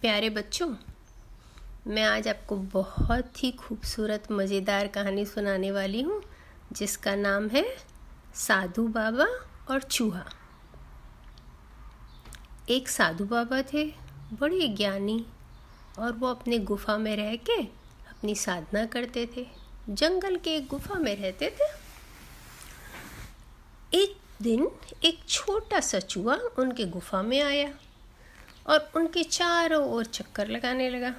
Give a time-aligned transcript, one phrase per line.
[0.00, 0.74] प्यारे बच्चों,
[1.86, 6.22] मैं आज आपको बहुत ही खूबसूरत, मज़ेदार कहानी सुनाने वाली हूँ,
[6.72, 7.76] जिसका नाम है
[8.34, 9.26] साधु बाबा
[9.70, 10.24] और चूहा।
[12.68, 13.84] एक साधु बाबा थे,
[14.32, 15.26] बड़े ज्ञानी,
[15.98, 17.62] और वो अपने गुफा में रह के
[18.10, 19.46] अपनी साधना करते थे।
[19.90, 21.70] जंगल के एक गुफा में रहते थे।
[23.98, 24.68] एक दिन
[25.04, 27.72] एक छोटा सा चूहा उनके गुफा में आया।
[28.66, 31.14] और उनके चारों ओर चक्कर लगाने लगा।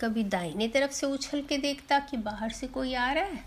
[0.00, 3.44] कभी दाहिने तरफ़ से उछल के देखता कि बाहर से कोई आ रहा है।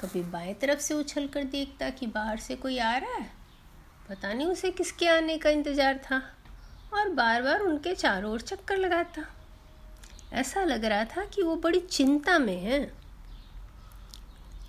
[0.00, 3.30] कभी बाएँ तरफ़ से उछल कर देखता कि बाहर से कोई आ रहा है।
[4.08, 6.22] पता नहीं उसे किसके आने का इंतज़ार था
[6.94, 9.22] और बार बार उनके चारों ओर चक्कर लगाता।
[10.32, 12.84] ऐसा लग रहा था कि वो बड़ी चिंता में है।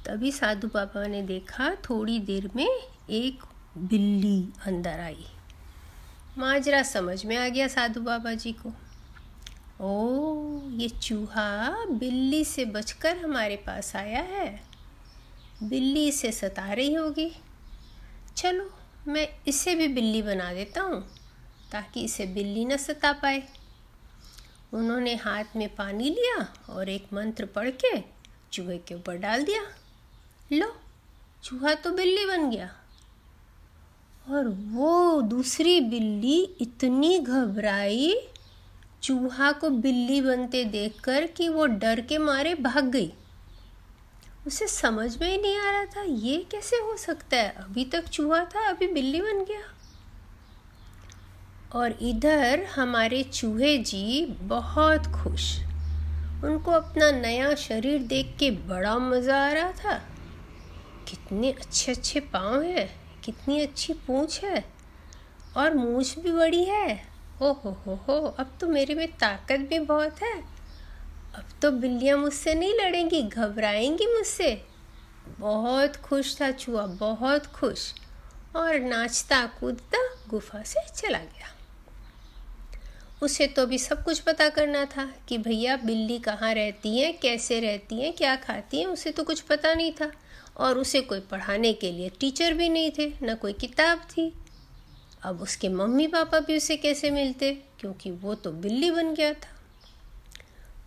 [0.06, 2.68] तभी साधु बाबा ने देखा थोड़ी देर में
[3.10, 3.44] एक
[3.78, 5.26] बिल्ली अंदर आई।
[6.38, 8.74] माजरा समझ में आ गया साधु बाबा जी को।
[9.82, 14.64] ओ, ये चूहा बिल्ली से बचकर हमारे पास आया है।
[15.64, 17.32] बिल्ली इसे सता रही होगी।
[18.38, 18.74] चलो,
[19.08, 21.16] मैं इसे भी बिल्ली बना देता हूँ,
[21.72, 23.44] ताकि इसे बिल्ली न सता पाए।
[24.74, 28.04] उन्होंने हाथ में पानी लिया और एक मंत्र पढ़ के
[28.52, 29.62] चूहे के ऊपर डाल दिया।
[30.52, 30.76] लो,
[31.44, 32.76] चूहा तो बिल्ली बन गया।
[34.30, 38.28] और वो दूसरी बिल्ली इतनी घबराई,
[39.04, 43.14] चूहा को बिल्ली बनते देखकर कि वो डर के मारे भाग गई।
[44.48, 47.50] उसे समझ में ही नहीं आ रहा था, ये कैसे हो सकता है?
[47.50, 49.74] अभी तक चूहा था, अभी बिल्ली बन गया।
[51.80, 55.60] और इधर हमारे चूहे जी बहुत खुश।
[56.44, 59.94] उनको अपना नया शरीर देख के बड़ा मज़ा आ रहा था।
[61.08, 64.74] कितने अच्छे अच्छे पाँव हैं। कितनी अच्छी पूँछ है।
[65.58, 67.08] और मूछ भी बड़ी है।
[67.42, 70.42] ओ हो हो हो अब तो मेरे में ताकत भी बहुत है।
[71.36, 74.66] अब तो बिल्लियाँ मुझसे नहीं लड़ेंगी, घबराएँगी मुझसे।
[75.40, 77.94] बहुत खुश था चूहा, बहुत खुश।
[78.56, 81.50] और नाचता, कूदता, गुफा से चला गया।
[83.22, 87.60] उसे तो भी सब कुछ पता करना था कि भैया बिल्ली कहाँ रहती है, कैसे
[87.60, 90.12] रहती है, क्या खाती है, उसे तो कुछ पता नहीं था।
[90.58, 94.34] और उसे कोई पढ़ाने के लिए टीचर भी नहीं थे, न कोई किताब थी।
[95.24, 97.64] अब उसके मम्मी पापा भी उसे कैसे मिलते?
[97.80, 99.50] क्योंकि वो तो बिल्ली बन गया था।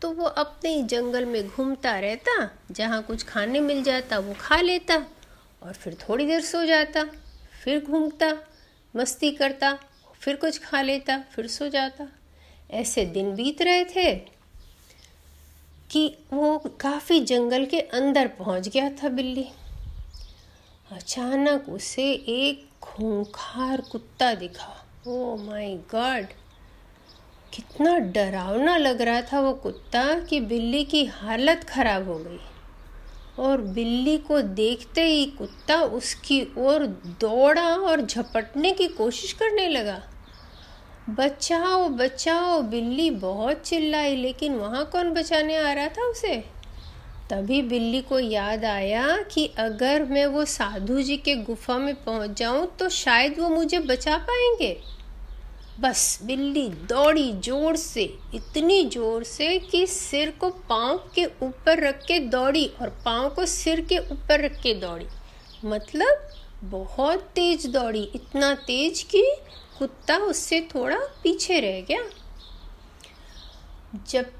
[0.02, 4.60] तो वो अपने ही जंगल में घूमता रहता, जहाँ कुछ खाने मिल जाता वो खा
[4.60, 5.06] लेता
[5.62, 7.04] और फिर थोड़ी देर सो जाता,
[7.64, 8.38] फिर घूमता,
[8.96, 9.78] मस्ती करता,
[10.20, 12.08] फिर कुछ खा लेता, फिर सो जाता।
[12.70, 14.35] ऐसे दिन बीत रहे थे
[15.90, 19.46] कि वो काफ़ी जंगल के अंदर पहुँच गया था बिल्ली।
[20.92, 26.26] अचानक उसे एक खूंखार कुत्ता दिखा। ओ माय गॉड
[27.54, 32.40] कितना डरावना लग रहा था वो कुत्ता कि बिल्ली की हालत खराब हो गई।
[33.38, 36.86] और बिल्ली को देखते ही कुत्ता उसकी ओर
[37.20, 40.02] दौड़ा और झपटने की कोशिश करने लगा।
[41.08, 46.34] बचाओ बचाओ, बिल्ली बहुत चिल्लाई, लेकिन वहाँ कौन बचाने आ रहा था उसे?
[47.30, 52.36] तभी बिल्ली को याद आया कि अगर मैं वो साधु जी के गुफा में पहुँच
[52.38, 54.76] जाऊँ तो शायद वो मुझे बचा पाएँगे।
[55.80, 62.04] बस बिल्ली दौड़ी ज़ोर से, इतनी ज़ोर से कि सिर को पाँव के ऊपर रख
[62.04, 65.06] के दौड़ी और पाँव को सिर के ऊपर रख के दौड़ी।
[65.64, 66.28] मतलब
[66.64, 69.24] बहुत तेज दौड़ी, इतना तेज कि
[69.78, 72.02] कुत्ता उससे थोड़ा पीछे रह गया।
[74.10, 74.32] जब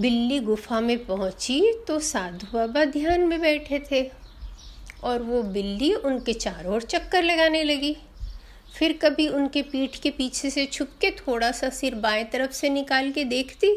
[0.00, 4.02] बिल्ली गुफा में पहुँची तो साधु बाबा ध्यान में बैठे थे
[5.04, 7.96] और वो बिल्ली उनके चारों ओर चक्कर लगाने लगी।
[8.78, 12.68] फिर कभी उनके पीठ के पीछे से छुप के थोड़ा सा सिर बाएँ तरफ़ से
[12.70, 13.74] निकाल के देखती,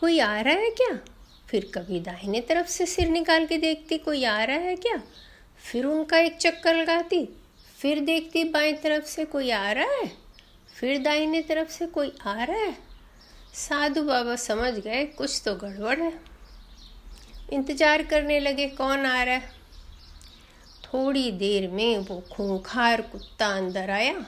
[0.00, 0.98] कोई आ रहा है क्या?
[1.48, 5.02] फिर कभी दाहिने तरफ़ से सिर निकाल के देखती, कोई आ रहा है क्या?
[5.64, 7.28] फिर उनका एक चक्कर लगाती
[7.80, 10.12] फिर देखती बाएँ तरफ़ से कोई आ रहा है?
[10.80, 12.78] फिर दाहिने तरफ़ से कोई आ रहा है?
[13.54, 16.20] साधु बाबा समझ गए, कुछ तो गड़बड़ है।
[17.52, 19.54] इंतज़ार करने लगे, कौन आ रहा है?
[20.84, 24.26] थोड़ी देर में वो खूंखार कुत्ता अंदर आया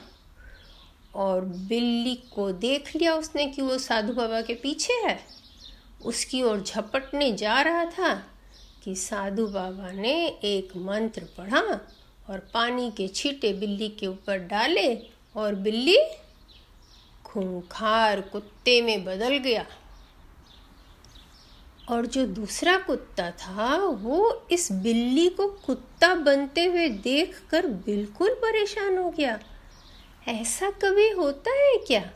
[1.15, 5.19] और बिल्ली को देख लिया उसने कि वो साधु बाबा के पीछे है।
[6.05, 8.13] उसकी ओर झपटने जा रहा था
[8.83, 11.61] कि साधु बाबा ने एक मंत्र पढ़ा।
[12.29, 14.95] और पानी के छींटे बिल्ली के ऊपर डाले
[15.35, 15.97] और बिल्ली
[17.25, 19.65] खूंखार कुत्ते में बदल गया।
[21.89, 28.97] और जो दूसरा कुत्ता था, वो इस बिल्ली को कुत्ता बनते हुए देखकर बिल्कुल परेशान
[28.97, 29.39] हो गया।
[30.27, 32.11] ऐसा कभी होता है क्या?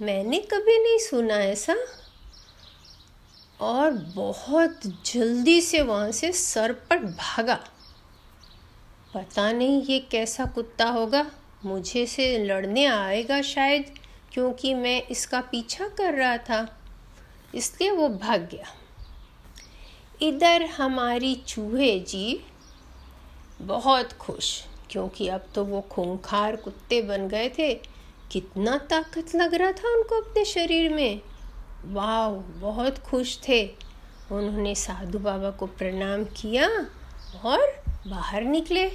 [0.00, 1.76] मैंने कभी नहीं सुना ऐसा।
[3.60, 7.68] और बहुत जल्दी से वहाँ से सरपट भागा।
[9.14, 11.30] पता नहीं ये कैसा कुत्ता होगा।
[11.64, 13.84] मुझे से लड़ने आएगा शायद,
[14.32, 16.80] क्योंकि मैं इसका पीछा कर रहा था।
[17.54, 18.66] इसलिए वो भाग गया।
[20.22, 22.40] इधर हमारी चूहे जी
[23.60, 27.74] बहुत खुश, क्योंकि अब तो वो खूंखार कुत्ते बन गए थे।
[28.32, 31.20] कितना ताकत लग रहा था उनको अपने शरीर में।
[31.84, 33.66] वाह बहुत खुश थे।
[34.32, 36.68] उन्होंने साधु बाबा को प्रणाम किया
[37.44, 38.88] और बाहर निकले,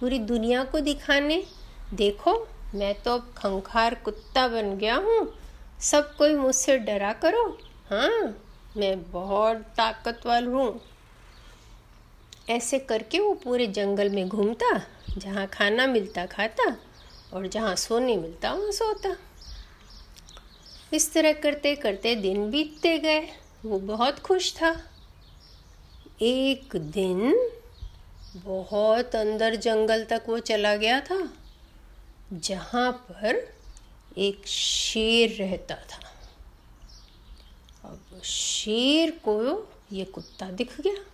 [0.00, 1.46] पूरी दुनिया को दिखाने।
[1.94, 5.38] देखो, मैं तो अब खंखार कुत्ता बन गया हूँ।
[5.80, 7.58] सब कोई मुझसे डरा करो।
[7.90, 8.34] हाँ
[8.76, 10.80] मैं बहुत ताकतवर हूँ।
[12.50, 14.86] ऐसे करके वो पूरे जंगल में घूमता,
[15.18, 16.76] जहाँ खाना मिलता खाता
[17.32, 19.16] और जहाँ सोने मिलता, वहाँ सोता।
[20.92, 23.20] इस तरह करते करते दिन बीतते गए।
[23.64, 24.80] वो बहुत खुश था।
[26.22, 27.50] एक दिन
[28.36, 31.32] बहुत अंदर जंगल तक वो चला गया था,
[32.32, 33.54] जहाँ पर
[34.18, 36.12] एक शेर रहता था।
[37.84, 41.04] अब शेर को ये कुत्ता दिख गया।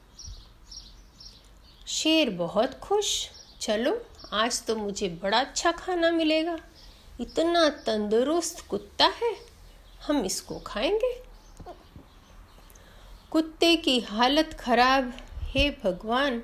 [1.86, 3.28] शेर बहुत खुश,
[3.60, 6.58] चलो, आज तो मुझे बड़ा अच्छा खाना मिलेगा।
[7.20, 9.36] इतना तंदुरुस्त कुत्ता है,
[10.06, 11.22] हम इसको खाएँगे।
[13.30, 15.12] कुत्ते की हालत खराब।
[15.42, 16.42] हे भगवान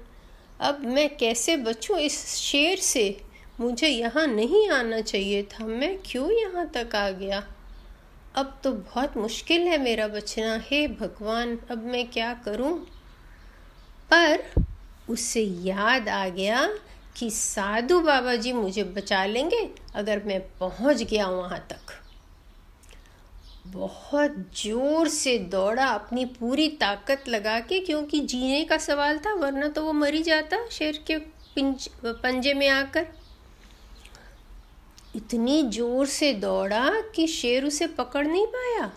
[0.60, 3.20] अब मैं कैसे बचूं इस शेर से?
[3.60, 7.44] मुझे यहाँ नहीं आना चाहिए था। मैं क्यों यहाँ तक आ गया?
[8.34, 12.86] अब तो बहुत मुश्किल है मेरा बचना। हे भगवान, अब मैं क्या करूँ?
[14.12, 14.44] पर
[15.10, 16.68] उससे याद आ गया
[17.16, 21.85] कि साधु बाबा जी मुझे बचा लेंगे अगर मैं पहुँच गया वहाँ तक।
[23.66, 29.68] बहुत ज़ोर से दौड़ा, अपनी पूरी ताकत लगा के, क्योंकि जीने का सवाल था, वरना
[29.68, 33.06] तो वो मरी जाता शेर के पिंज, पंजे में आकर।
[35.16, 38.90] इतनी ज़ोर से दौड़ा कि शेर उसे पकड़ नहीं पाया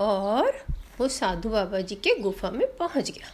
[0.00, 0.64] और
[1.00, 3.32] वो साधु बाबा जी के गुफा में पहुँच गया।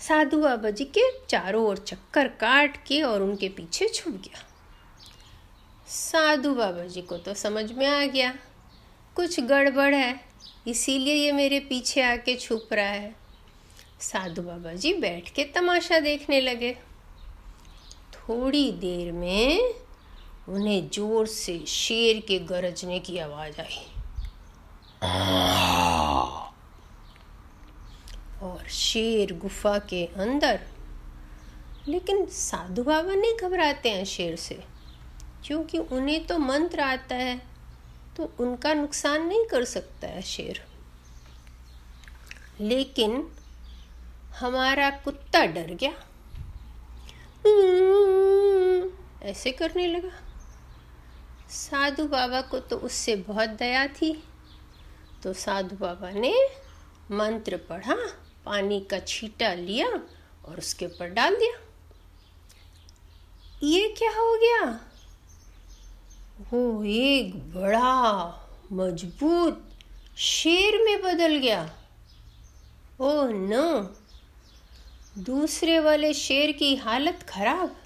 [0.00, 4.44] साधु बाबा जी के चारों ओर चक्कर काट के और उनके पीछे छुप गया।
[5.88, 8.32] साधु बाबा जी को तो समझ में आ गया।
[9.18, 10.20] कुछ गड़बड़ है,
[10.66, 13.14] इसीलिए ये मेरे पीछे आके छुप रहा है।
[14.00, 16.72] साधु बाबा जी बैठ के तमाशा देखने लगे।
[18.14, 19.74] थोड़ी देर में
[20.48, 23.84] उन्हें ज़ोर से शेर के गरजने की आवाज़ आई।
[28.42, 30.60] और शेर गुफा के अंदर,
[31.88, 34.62] लेकिन साधु बाबा नहीं घबराते हैं शेर से,
[35.44, 37.47] क्योंकि उन्हें तो मंत्र आता है।
[38.18, 40.66] तो उनका नुकसान नहीं कर सकता है शेर।
[42.60, 43.32] लेकिन
[44.34, 45.92] हमारा कुत्ता डर गया।
[49.22, 50.20] ऐसे करने लगा।
[51.50, 54.24] साधु बाबा को तो उससे बहुत दया थी।
[55.22, 56.46] तो साधु बाबा ने
[57.10, 57.96] मंत्र पढ़ा,
[58.44, 59.88] पानी का छीटा लिया
[60.44, 61.60] और उसके ऊपर डाल दिया।
[63.62, 64.87] ये क्या हो गया?
[66.40, 68.26] वो एक बड़ा,
[68.72, 69.68] मज़बूत
[70.18, 71.70] शेर में बदल गया।
[73.00, 73.94] ओ नो,
[75.22, 77.76] दूसरे वाले शेर की हालत खराब।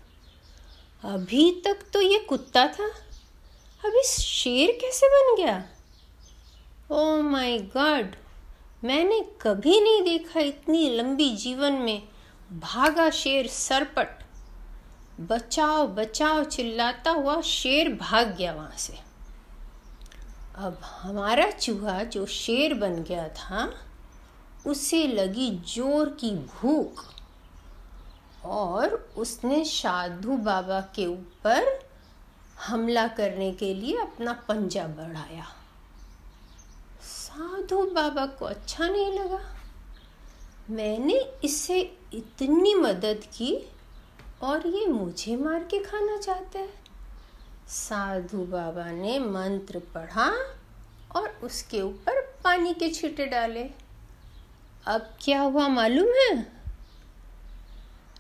[1.05, 2.89] अभी तक तो ये कुत्ता था।
[3.85, 5.65] अब इस शेर कैसे बन गया?
[6.91, 8.15] ओ माय गॉड,
[8.85, 12.03] मैंने कभी नहीं देखा इतनी लंबी जीवन में
[12.53, 14.22] भागा शेर सरपट।
[15.21, 18.99] बचाओ बचाओ, चिल्लाता हुआ शेर भाग गया वहाँ से।
[20.57, 23.73] अब हमारा चूहा जो शेर बन गया था,
[24.67, 27.05] उसे लगी ज़ोर की भूख
[28.45, 31.81] और उसने साधु बाबा के ऊपर
[32.67, 35.47] हमला करने के लिए अपना पंजा बढ़ाया।
[37.03, 39.41] साधु बाबा को अच्छा नहीं लगा।
[40.71, 41.81] मैंने इसे
[42.15, 43.55] इतनी मदद की
[44.43, 46.69] और ये मुझे मार के खाना चाहता है।
[47.69, 50.31] साधु बाबा ने मंत्र पढ़ा
[51.17, 53.71] और उसके ऊपर पानी के छींटे डाले।
[54.87, 56.53] अब क्या हुआ मालूम है?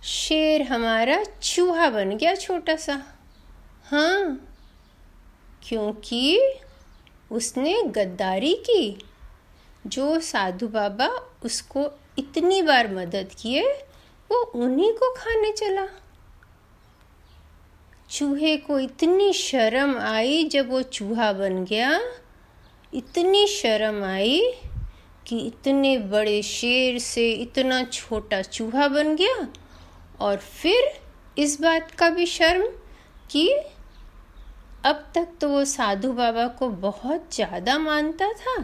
[0.05, 3.02] शेर हमारा चूहा बन गया छोटा सा।
[3.85, 4.49] हाँ
[5.69, 6.55] क्योंकि
[7.33, 9.07] उसने गद्दारी की,
[9.87, 11.09] जो साधु बाबा
[11.45, 13.62] उसको इतनी बार मदद किए,
[14.31, 16.01] वो उन्हीं को खाने चला।
[18.12, 22.00] चूहे को इतनी शर्म आई जब वो चूहा बन गया।
[22.92, 24.40] इतनी शर्म आई
[25.26, 29.47] कि इतने बड़े शेर से इतना छोटा चूहा बन गया।
[30.21, 30.90] और फिर
[31.37, 32.66] इस बात का भी शर्म
[33.31, 33.49] कि
[34.85, 38.57] अब तक तो वो साधु बाबा को बहुत ज़्यादा मानता था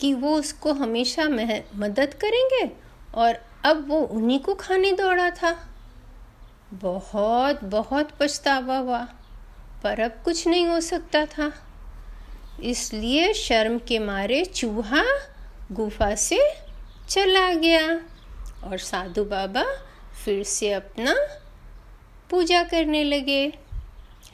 [0.00, 2.70] कि वो उसको हमेशा मदद करेंगे।
[3.14, 5.52] और अब वो उन्हीं को खाने दौड़ा था।
[6.72, 9.08] बहुत बहुत पछतावा हुआ,
[9.82, 11.52] पर अब कुछ नहीं हो सकता था।
[12.62, 15.04] इसलिए शर्म के मारे चूहा
[15.72, 16.52] गुफा से
[17.08, 17.96] चला गया
[18.64, 19.64] और साधु बाबा
[20.24, 21.14] फिर से अपना
[22.30, 23.58] पूजा करने लगे।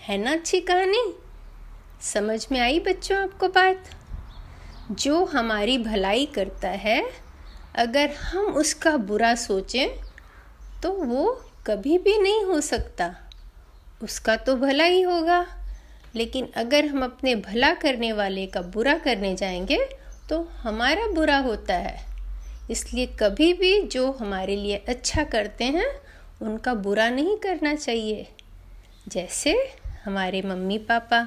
[0.00, 1.18] है ना अच्छी कहानी?
[2.02, 3.84] समझ में आई बच्चों आपको बात?
[4.90, 7.10] जो हमारी भलाई करता है,
[7.74, 9.88] अगर हम उसका बुरा सोचें
[10.82, 13.14] तो वो कभी भी नहीं हो सकता।
[14.02, 15.46] उसका तो भला ही होगा।
[16.16, 19.78] लेकिन अगर हम अपने भला करने वाले का बुरा करने जाएँगे
[20.28, 21.96] तो हमारा बुरा होता है।
[22.70, 25.88] इसलिए कभी भी जो हमारे लिए अच्छा करते हैं,
[26.42, 28.26] उनका बुरा नहीं करना चाहिए।
[29.08, 29.52] जैसे
[30.04, 31.26] हमारे मम्मी पापा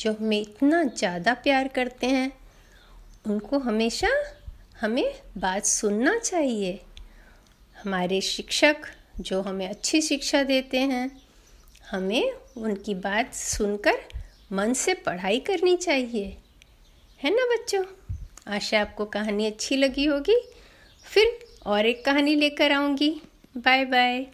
[0.00, 2.32] जो हमें इतना ज़्यादा प्यार करते हैं,
[3.26, 4.08] उनको हमेशा
[4.80, 6.80] हमें बात सुनना चाहिए।
[7.76, 8.76] हमारे शिक्षक
[9.20, 11.22] जो हमें अच्छी शिक्षा देते हैं,
[11.90, 13.94] हमें उनकी बात सुनकर
[14.52, 16.36] मन से पढ़ाई करनी चाहिए।
[17.22, 17.84] है ना बच्चों?
[18.48, 20.48] आशा आपको कहानी अच्छी लगी होगी।
[21.04, 23.20] फिर और एक कहानी लेकर आऊँगी।
[23.56, 24.26] Bye bye